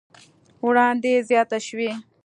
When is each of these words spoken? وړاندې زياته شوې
وړاندې 0.65 1.11
زياته 1.29 1.57
شوې 1.67 1.89